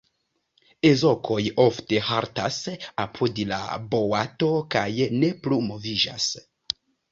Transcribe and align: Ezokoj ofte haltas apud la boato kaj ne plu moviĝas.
Ezokoj 0.91 1.43
ofte 1.63 1.99
haltas 2.07 2.57
apud 3.05 3.43
la 3.53 3.61
boato 3.93 4.51
kaj 4.79 4.89
ne 5.21 5.33
plu 5.45 5.63
moviĝas. 5.71 6.29